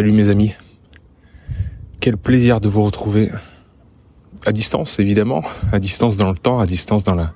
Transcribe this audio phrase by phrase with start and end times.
[0.00, 0.54] Salut mes amis.
[2.00, 3.28] Quel plaisir de vous retrouver
[4.46, 5.42] à distance évidemment,
[5.72, 7.34] à distance dans le temps, à distance dans la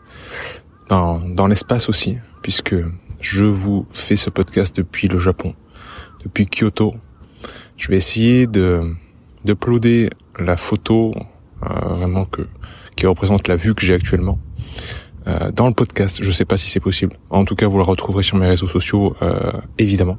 [0.89, 2.75] dans, dans l'espace aussi puisque
[3.21, 5.55] je vous fais ce podcast depuis le Japon,
[6.25, 6.95] depuis Kyoto.
[7.77, 8.95] Je vais essayer de
[9.45, 11.13] d'uploader la photo
[11.65, 12.49] euh, vraiment que
[12.97, 14.39] qui représente la vue que j'ai actuellement
[15.27, 16.21] euh, dans le podcast.
[16.23, 17.15] Je sais pas si c'est possible.
[17.29, 20.17] En tout cas, vous la retrouverez sur mes réseaux sociaux euh, évidemment,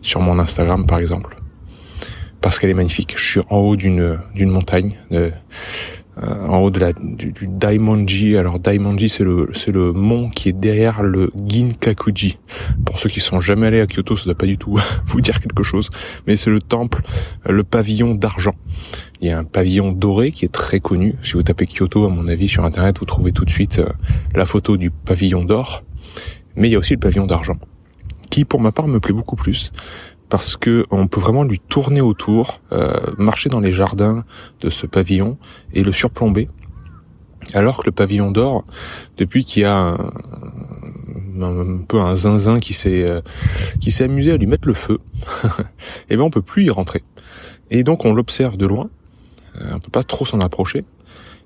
[0.00, 1.41] sur mon Instagram par exemple
[2.42, 3.14] parce qu'elle est magnifique.
[3.16, 5.30] Je suis en haut d'une montagne, euh,
[6.46, 8.36] en haut de la du, du Daimonji.
[8.36, 12.38] Alors Daimonji, c'est le c'est le mont qui est derrière le Ginkakuji.
[12.84, 15.40] Pour ceux qui sont jamais allés à Kyoto, ça doit pas du tout vous dire
[15.40, 15.88] quelque chose,
[16.26, 17.02] mais c'est le temple,
[17.48, 18.54] euh, le pavillon d'argent.
[19.22, 21.14] Il y a un pavillon doré qui est très connu.
[21.22, 23.86] Si vous tapez Kyoto, à mon avis, sur internet, vous trouvez tout de suite euh,
[24.34, 25.84] la photo du pavillon d'or.
[26.56, 27.56] Mais il y a aussi le pavillon d'argent,
[28.28, 29.72] qui pour ma part me plaît beaucoup plus
[30.32, 34.24] parce que on peut vraiment lui tourner autour, euh, marcher dans les jardins
[34.62, 35.36] de ce pavillon
[35.74, 36.48] et le surplomber.
[37.52, 38.64] Alors que le pavillon d'or,
[39.18, 39.94] depuis qu'il y a
[41.38, 43.20] un, peu un zinzin qui s'est euh,
[43.78, 45.00] qui s'est amusé à lui mettre le feu,
[46.08, 47.04] et ben on peut plus y rentrer.
[47.68, 48.88] Et donc on l'observe de loin,
[49.60, 50.86] euh, on peut pas trop s'en approcher.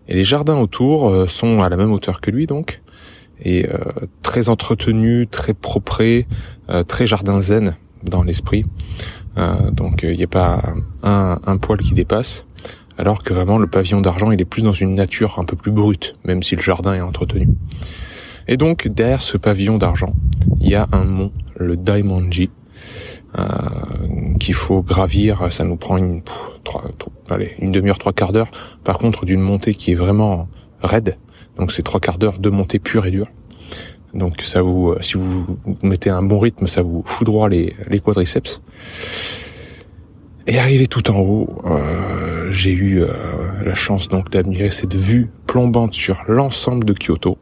[0.07, 2.83] Et les jardins autour sont à la même hauteur que lui donc,
[3.41, 3.67] et
[4.23, 6.29] très entretenus, très proprés,
[6.87, 7.75] très jardin zen
[8.09, 8.65] dans l'esprit.
[9.39, 10.63] Euh, donc il n'y a pas
[11.03, 12.47] un, un, poil qui dépasse.
[12.99, 15.71] Alors que vraiment le pavillon d'argent, il est plus dans une nature un peu plus
[15.71, 17.49] brute, même si le jardin est entretenu.
[18.49, 20.15] Et donc derrière ce pavillon d'argent,
[20.61, 22.51] il y a un mont, le Daimonji,
[23.39, 23.45] euh,
[24.41, 25.53] qu'il faut gravir.
[25.53, 26.23] Ça nous prend une,
[27.59, 28.51] une demi-heure, trois quarts d'heure.
[28.85, 30.49] Par contre, d'une montée qui est vraiment
[30.83, 31.19] raide.
[31.59, 33.27] Donc c'est trois quarts d'heure de montée pure et dure.
[34.17, 38.63] Donc ça vous, si vous mettez un bon rythme, ça vous foudroie les, quadriceps.
[40.47, 43.09] Et arrivé tout en haut, euh, j'ai eu euh,
[43.65, 47.37] la chance donc d'admirer cette vue plombante sur l'ensemble de Kyoto,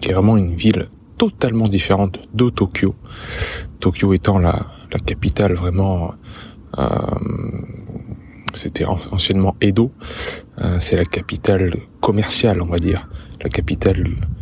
[0.00, 0.86] qui est vraiment une ville
[1.18, 2.94] totalement différente de Tokyo.
[3.80, 4.66] Tokyo étant la,
[5.04, 6.14] capitale vraiment,
[6.78, 6.84] euh,
[8.54, 9.92] c'était anciennement Edo,
[10.60, 13.08] euh, c'est la capitale commerciale, on va dire,
[13.42, 14.37] la capitale euh,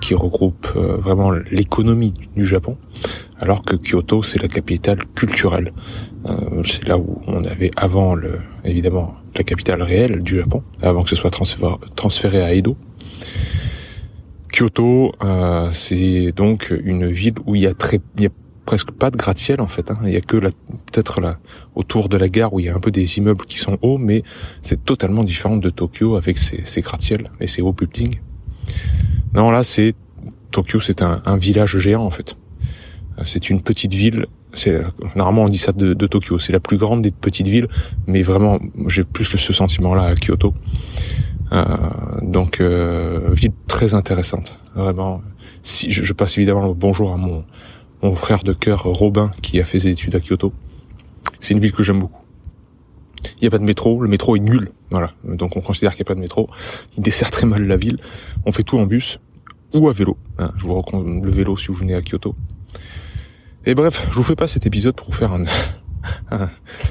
[0.00, 2.76] qui regroupe euh, vraiment l'économie du Japon,
[3.38, 5.72] alors que Kyoto c'est la capitale culturelle.
[6.26, 11.02] Euh, c'est là où on avait avant le, évidemment la capitale réelle du Japon, avant
[11.02, 11.30] que ce soit
[11.94, 12.76] transféré à Edo.
[14.52, 18.30] Kyoto, euh, c'est donc une ville où il y a très, il y a
[18.64, 19.90] presque pas de gratte-ciel en fait.
[19.90, 19.98] Hein.
[20.04, 21.38] Il y a que peut-être là
[21.74, 23.98] autour de la gare où il y a un peu des immeubles qui sont hauts,
[23.98, 24.22] mais
[24.62, 28.18] c'est totalement différent de Tokyo avec ses, ses gratte-ciel et ses hauts buildings.
[29.34, 29.94] Non, là, c'est
[30.50, 32.36] Tokyo, c'est un, village géant en fait.
[33.24, 34.26] C'est une petite ville.
[34.54, 34.80] C'est
[35.14, 36.38] normalement on dit ça de, Tokyo.
[36.38, 37.68] C'est la plus grande des petites villes,
[38.06, 40.54] mais vraiment, j'ai plus ce sentiment-là à Kyoto.
[41.52, 41.64] Euh,
[42.22, 45.22] donc, euh, ville très intéressante, vraiment.
[45.62, 47.44] Si je, je, passe évidemment le bonjour à mon
[48.02, 50.52] mon frère de cœur Robin qui a fait ses études à Kyoto.
[51.40, 52.22] C'est une ville que j'aime beaucoup.
[53.38, 54.70] Il n'y a pas de métro, le métro est nul.
[54.90, 55.10] Voilà.
[55.24, 56.48] Donc on considère qu'il n'y a pas de métro.
[56.96, 57.98] Il dessert très mal la ville.
[58.46, 59.20] On fait tout en bus
[59.74, 60.16] ou à vélo.
[60.38, 62.34] Hein, je vous recommande le vélo si vous venez à Kyoto.
[63.66, 65.44] Et bref, je vous fais pas cet épisode pour vous faire un,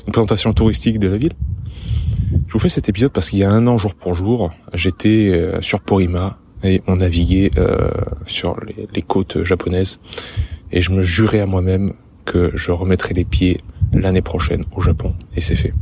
[0.08, 1.34] une présentation touristique de la ville.
[2.48, 5.32] Je vous fais cet épisode parce qu'il y a un an, jour pour jour, j'étais
[5.34, 7.90] euh, sur Porima et on naviguait euh,
[8.26, 8.60] sur
[8.94, 10.00] les côtes japonaises.
[10.72, 11.94] Et je me jurais à moi-même
[12.26, 13.62] que je remettrais les pieds
[13.94, 15.74] l'année prochaine au Japon et c'est fait.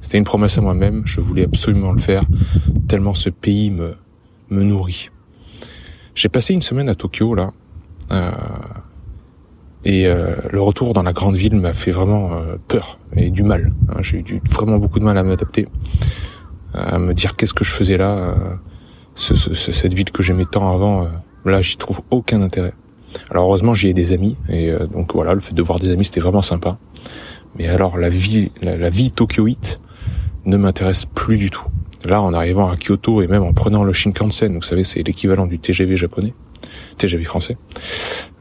[0.00, 2.22] C'était une promesse à moi-même, je voulais absolument le faire
[2.88, 3.94] tellement ce pays me
[4.50, 5.10] me nourrit.
[6.14, 7.52] J'ai passé une semaine à Tokyo là
[8.12, 8.30] euh,
[9.84, 13.42] et euh, le retour dans la grande ville m'a fait vraiment euh, peur et du
[13.42, 13.72] mal.
[13.88, 13.96] Hein.
[14.02, 15.66] J'ai eu du, vraiment beaucoup de mal à m'adapter,
[16.72, 18.10] à me dire qu'est-ce que je faisais là.
[18.16, 18.54] Euh,
[19.14, 21.08] ce, ce, cette ville que j'aimais tant avant, euh,
[21.44, 22.72] là j'y trouve aucun intérêt.
[23.30, 26.06] Alors heureusement j'y ai des amis et donc voilà le fait de voir des amis
[26.06, 26.78] c'était vraiment sympa.
[27.58, 29.80] Mais alors la vie, la, vie tokyoïte
[30.44, 31.66] ne m'intéresse plus du tout.
[32.04, 35.46] Là, en arrivant à Kyoto et même en prenant le Shinkansen, vous savez, c'est l'équivalent
[35.46, 36.34] du TGV japonais,
[36.98, 37.56] TGV français.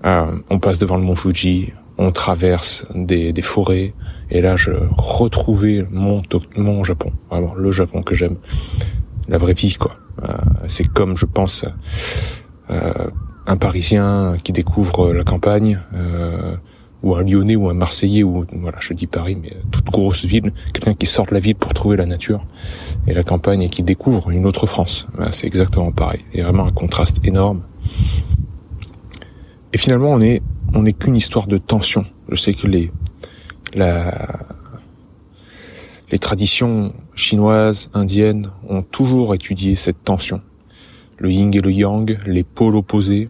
[0.06, 3.94] Euh, on passe devant le mont Fuji, on traverse des, des forêts,
[4.32, 6.24] et là je retrouvais mon,
[6.56, 8.38] mon Japon, vraiment le Japon que j'aime,
[9.28, 9.98] la vraie vie quoi.
[10.24, 10.34] Euh,
[10.68, 11.66] c'est comme je pense
[12.70, 13.10] euh,
[13.48, 16.56] un Parisien qui découvre la campagne, euh,
[17.04, 20.52] ou un Lyonnais ou un Marseillais ou voilà, je dis Paris, mais toute grosse ville,
[20.74, 22.46] quelqu'un qui sort de la ville pour trouver la nature
[23.08, 25.08] et la campagne et qui découvre une autre France.
[25.32, 26.22] c'est exactement pareil.
[26.34, 27.64] Il y a vraiment un contraste énorme.
[29.74, 30.42] Et finalement, on est
[30.74, 32.06] on n'est qu'une histoire de tension.
[32.30, 32.92] Je sais que les
[33.74, 34.14] la
[36.12, 40.42] les traditions chinoises, indiennes ont toujours étudié cette tension.
[41.18, 43.30] Le yin et le yang, les pôles opposés.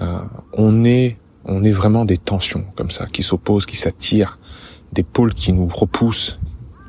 [0.00, 0.20] Euh,
[0.54, 4.38] on est on est vraiment des tensions comme ça, qui s'opposent, qui s'attirent,
[4.92, 6.38] des pôles qui nous repoussent,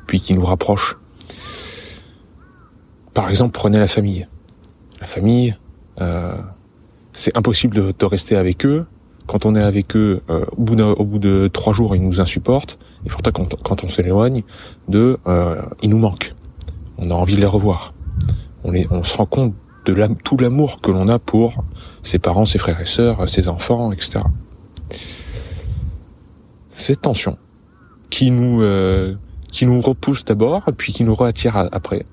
[0.06, 0.96] puis qui nous rapprochent.
[3.14, 4.28] Par exemple, prenez la famille.
[5.00, 5.56] La famille,
[6.00, 6.36] euh,
[7.12, 8.86] c'est impossible de, rester avec eux.
[9.26, 12.78] Quand on est avec eux, euh, au, bout de trois jours, ils nous insupportent.
[13.04, 14.42] Et pourtant, quand, on s'éloigne,
[14.88, 16.34] de, euh, ils nous manquent.
[16.98, 17.94] On a envie de les revoir.
[18.64, 19.54] On se rend compte
[19.84, 19.94] de
[20.24, 21.64] tout l'amour que l'on a pour
[22.02, 24.20] ses parents, ses frères et sœurs, ses enfants, etc
[26.76, 27.38] cette tension
[28.10, 29.16] qui nous euh,
[29.50, 32.06] qui nous repousse d'abord puis qui nous réattire après.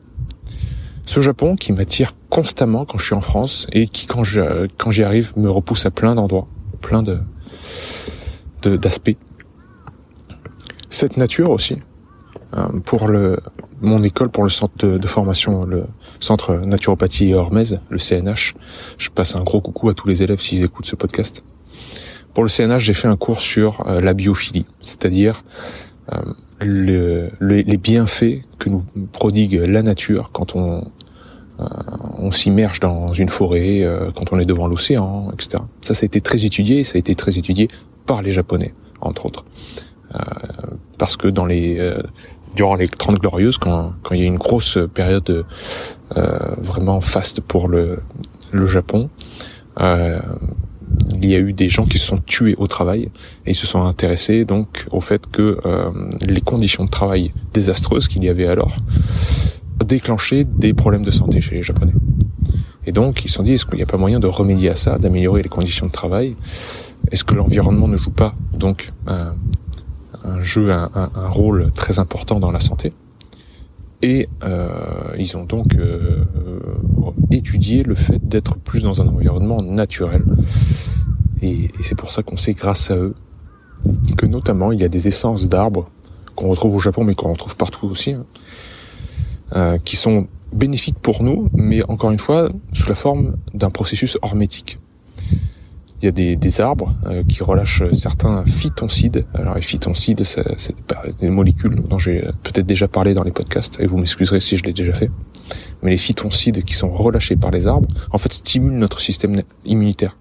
[1.06, 4.90] Ce Japon qui m'attire constamment quand je suis en France et qui quand je quand
[4.92, 6.48] j'y arrive me repousse à plein d'endroits,
[6.82, 7.20] plein de
[8.64, 9.18] d'aspects.
[10.90, 11.80] Cette nature aussi
[12.56, 13.38] euh, pour le
[13.82, 15.88] mon école pour le centre de, formation le
[16.22, 18.56] centre naturopathie et hormèse le CNH.
[18.98, 21.44] Je passe un gros coucou à tous les élèves s'ils écoutent ce podcast.
[22.34, 25.44] Pour le CNH, j'ai fait un cours sur euh, la biophilie, c'est-à-dire
[26.12, 26.18] euh,
[26.60, 30.86] le, les bienfaits que nous prodigue la nature quand on,
[31.60, 31.66] euh,
[32.18, 33.86] on s'immerge dans une forêt,
[34.16, 35.64] quand on est devant l'océan, etc.
[35.82, 37.68] Ça, ça a été très étudié, ça a été très étudié
[38.06, 39.46] par les Japonais, entre autres.
[40.98, 41.94] parce que dans les
[42.56, 45.46] durant les 30 glorieuses, quand, quand il y a une grosse période
[46.16, 48.00] vraiment faste pour le,
[48.52, 49.10] le Japon,
[49.80, 50.20] euh,
[51.24, 53.10] il y a eu des gens qui se sont tués au travail
[53.46, 55.90] et ils se sont intéressés donc au fait que euh,
[56.22, 58.76] les conditions de travail désastreuses qu'il y avait alors
[59.84, 61.94] déclenchaient des problèmes de santé chez les Japonais.
[62.86, 64.76] Et donc ils se sont dit est-ce qu'il n'y a pas moyen de remédier à
[64.76, 66.36] ça, d'améliorer les conditions de travail?
[67.12, 69.34] Est-ce que l'environnement ne joue pas donc un,
[70.42, 72.94] jeu, un, un, rôle très important dans la santé?
[74.02, 74.68] Et euh,
[75.18, 76.26] ils ont donc euh,
[77.32, 80.24] étudié le fait d'être plus dans un environnement naturel.
[81.44, 83.14] Et, c'est pour ça qu'on sait grâce à eux
[84.18, 85.90] que notamment il y a des essences d'arbres
[86.36, 88.26] qu'on retrouve au Japon mais qu'on retrouve partout aussi, hein,
[89.56, 94.18] euh, qui sont bénéfiques pour nous, mais encore une fois sous la forme d'un processus
[94.22, 94.80] hormétique
[96.04, 99.26] il y a des, arbres euh, qui relâchent certains phytoncides.
[99.34, 100.76] Alors les phytoncides, c'est
[101.22, 104.64] des molécules dont j'ai peut-être déjà parlé dans les podcasts, et vous m'excuserez si je
[104.64, 105.10] l'ai déjà fait.
[105.82, 110.18] Mais les phytoncides qui sont relâchés par les arbres, en fait, stimulent notre système immunitaire.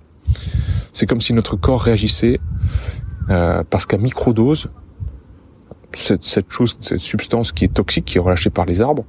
[0.92, 2.40] C'est comme si notre corps réagissait
[3.30, 4.70] euh, parce qu'à microdose,
[5.94, 9.04] cette, cette chose, cette substance qui est toxique, qui est relâchée par les arbres,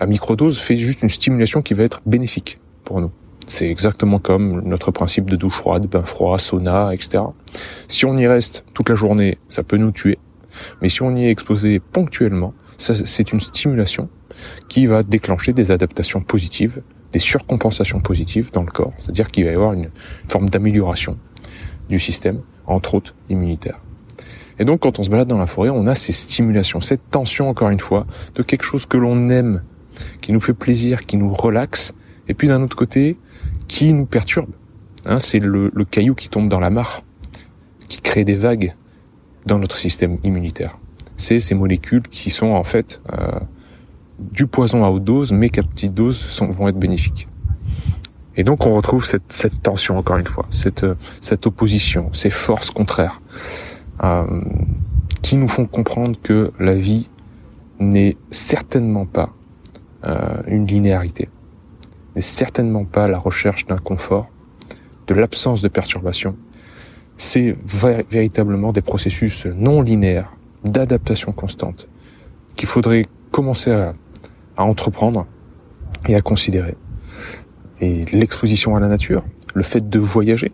[0.00, 3.10] à microdose fait juste une stimulation qui va être bénéfique pour nous.
[3.46, 7.22] C'est exactement comme notre principe de douche froide, bain froid, sauna, etc.
[7.86, 10.18] Si on y reste toute la journée, ça peut nous tuer.
[10.82, 14.08] Mais si on y est exposé ponctuellement, c'est une stimulation
[14.68, 16.82] qui va déclencher des adaptations positives,
[17.16, 18.92] des surcompensations positives dans le corps.
[18.98, 19.88] C'est-à-dire qu'il va y avoir une
[20.28, 21.16] forme d'amélioration
[21.88, 23.80] du système, entre autres immunitaire.
[24.58, 27.48] Et donc quand on se balade dans la forêt, on a ces stimulations, cette tension
[27.48, 29.62] encore une fois, de quelque chose que l'on aime,
[30.20, 31.94] qui nous fait plaisir, qui nous relaxe,
[32.28, 33.16] et puis d'un autre côté,
[33.66, 34.50] qui nous perturbe.
[35.06, 37.00] Hein, c'est le, caillou qui tombe dans la mare,
[37.88, 38.74] qui crée des vagues
[39.46, 40.78] dans notre système immunitaire.
[41.16, 43.40] C'est ces molécules qui sont en fait euh,
[44.18, 47.28] du poison à haute dose, mais qu'à petite dose sont, vont être bénéfiques.
[48.36, 50.86] Et donc on retrouve cette, cette tension encore une fois, cette,
[51.20, 53.20] cette opposition, ces forces contraires,
[54.02, 54.42] euh,
[55.22, 57.08] qui nous font comprendre que la vie
[57.78, 59.30] n'est certainement pas
[60.04, 61.28] euh, une linéarité
[62.16, 64.28] n'est certainement pas la recherche d'un confort,
[65.06, 66.34] de l'absence de perturbation.
[67.18, 67.56] C'est
[68.10, 70.32] véritablement des processus non linéaires,
[70.64, 71.88] d'adaptation constante,
[72.56, 73.94] qu'il faudrait commencer à,
[74.56, 75.26] à entreprendre
[76.08, 76.76] et à considérer.
[77.80, 80.52] Et l'exposition à la nature, le fait de voyager,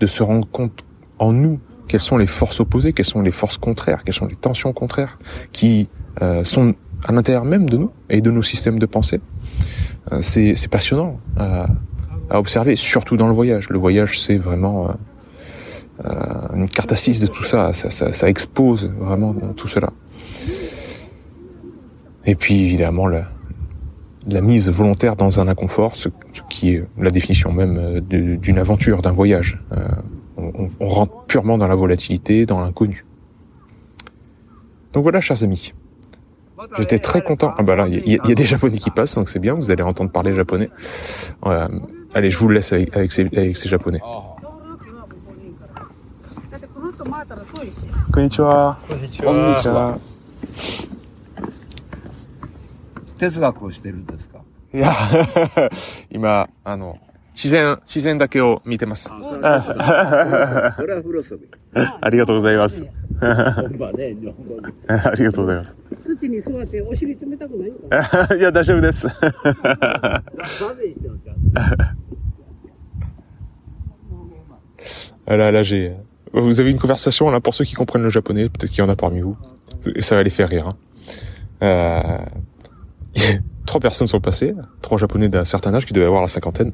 [0.00, 0.84] de se rendre compte
[1.18, 4.36] en nous quelles sont les forces opposées, quelles sont les forces contraires, quelles sont les
[4.36, 5.18] tensions contraires
[5.52, 5.88] qui
[6.22, 9.20] euh, sont à l'intérieur même de nous et de nos systèmes de pensée.
[10.12, 11.66] Euh, c'est, passionnant à,
[12.30, 13.68] observer, surtout dans le voyage.
[13.68, 14.90] Le voyage, c'est vraiment
[16.54, 17.72] une carte assise de tout ça.
[17.74, 19.90] Ça, ça, ça expose vraiment tout cela.
[22.24, 23.28] Et puis évidemment la,
[24.26, 26.08] la mise volontaire dans un inconfort, ce,
[26.48, 29.60] qui est la définition même euh, d'une aventure, d'un voyage.
[29.72, 29.88] Euh,
[30.36, 33.04] on, on, rentre purement dans la volatilité, dans l'inconnu.
[34.92, 35.72] Donc voilà, chers amis.
[36.78, 37.54] J'étais très content.
[37.58, 39.54] Ah bah là, il y, y, a des Japonais qui passent, donc c'est bien.
[39.54, 40.70] Vous allez entendre parler japonais.
[41.46, 41.68] Euh,
[42.14, 44.00] allez, je vous laisse avec, avec, ces, avec ces Japonais.
[48.12, 48.78] Konnichiwa.
[48.88, 49.98] Konnichiwa.
[53.21, 54.39] 哲学をしてるんですか
[54.73, 54.93] いや、
[56.09, 56.99] 今、あの、
[57.33, 59.09] 自然、自然だけを見てます。
[59.09, 62.85] それはフロソビありがとうございます。
[63.19, 64.73] 本場ね、日本語に。
[64.87, 65.77] ありがとうございます。
[66.01, 69.07] 土に座ってお尻冷たくないのかないや、大丈夫です。
[69.07, 71.95] バーベしてますか
[75.29, 75.93] Ah Là, là, j'ai.
[76.33, 78.89] Vous avez une conversation là pour ceux qui comprennent le japonais, peut-être qu'il y en
[78.89, 79.37] a parmi vous,
[79.95, 80.67] et ça va les faire rire.
[80.67, 80.77] Hein.
[81.63, 82.17] Euh...
[83.66, 86.72] trois personnes sont passées, trois japonais d'un certain âge qui devaient avoir la cinquantaine.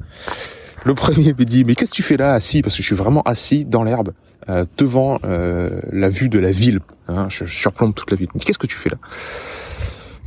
[0.85, 2.61] Le premier me dit mais qu'est-ce que tu fais là assis?
[2.61, 4.13] Parce que je suis vraiment assis dans l'herbe
[4.47, 6.79] euh, devant euh, la vue de la ville.
[7.07, 8.29] Hein, je, surplombe toute la ville.
[8.39, 8.97] Qu'est-ce que tu fais là?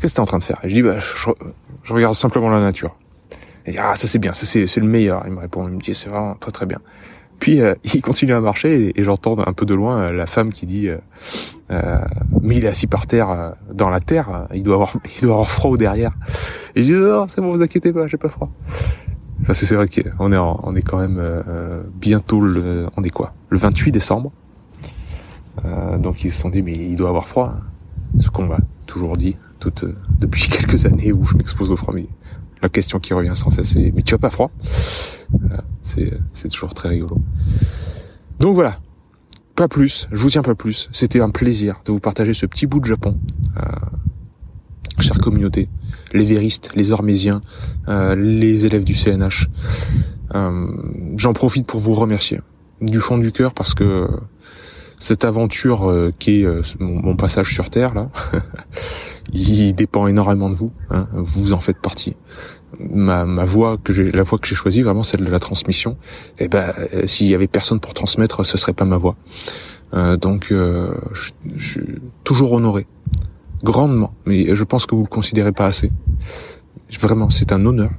[0.00, 0.58] Qu'est-ce que t'es en train de faire?
[0.64, 1.30] Et je dis bah je,
[1.82, 2.96] je regarde simplement la nature.
[3.66, 5.22] Il dit ah ça c'est bien, ça c'est c'est le meilleur.
[5.26, 6.78] Il me répond, il me dit c'est vraiment très très bien.
[7.42, 10.52] Puis euh, il continue à marcher et, j'entends un peu de loin euh, la femme
[10.52, 10.98] qui dit euh,
[11.72, 11.98] euh,
[12.40, 15.34] mais il est assis par terre euh, dans la terre, il doit avoir il doit
[15.34, 16.12] avoir froid derrière.
[16.76, 18.48] Et je dis non, c'est bon, vous inquiétez pas, j'ai pas froid.
[19.44, 21.20] Parce que c'est vrai qu'on est en, on est quand même
[22.00, 24.30] bientôt le on est quoi Le 28 décembre.
[25.98, 27.54] donc ils se sont dit mais il doit avoir froid.
[28.20, 29.84] Ce qu'on m'a toujours dit toute,
[30.20, 32.06] depuis quelques années où je m'expose au froid mais
[32.62, 34.52] la question qui revient sans cesse c'est mais tu as pas froid?
[35.82, 37.20] C'est toujours très rigolo.
[38.40, 38.78] Donc voilà,
[39.54, 40.88] pas plus, je vous tiens pas plus.
[40.92, 43.18] C'était un plaisir de vous partager ce petit bout de Japon.
[43.58, 43.62] Euh,
[45.00, 45.68] chère communauté,
[46.12, 47.42] les véristes, les hormésiens,
[47.88, 49.48] euh, les élèves du CNH.
[50.34, 50.66] Euh,
[51.16, 52.40] J'en profite pour vous remercier
[52.80, 54.08] du fond du cœur parce que
[54.98, 58.10] cette aventure qui est mon, passage sur Terre là,
[59.32, 60.72] il dépend énormément de vous.
[60.90, 62.16] Hein, vous en faites partie.
[62.80, 65.96] Ma, ma voie que j'ai, la voie que j'ai choisie, vraiment celle de la transmission.
[66.38, 66.72] Et eh ben,
[67.06, 69.16] s'il y avait personne pour transmettre, ce serait pas ma voie.
[69.94, 72.86] Euh, donc, euh, je, je, suis toujours honoré,
[73.62, 74.14] grandement.
[74.24, 75.92] Mais je pense que vous le considérez pas assez.
[77.00, 77.90] Vraiment, c'est un honneur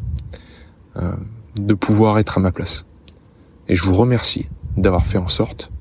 [0.98, 1.14] euh,
[1.60, 2.86] de pouvoir être à ma place.
[3.68, 5.72] Et je vous remercie d'avoir fait en sorte,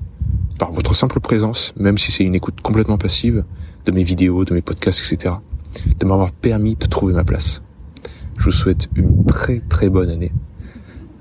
[0.58, 3.44] par votre simple présence, même si c'est une écoute complètement passive,
[3.86, 5.34] de mes vidéos, de mes podcasts, etc.,
[5.98, 7.62] de m'avoir permis de trouver ma place.
[8.38, 10.32] Je vous souhaite une très très bonne année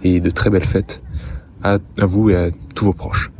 [0.03, 1.01] et de très belles fêtes
[1.63, 3.31] à, à vous et à tous vos proches.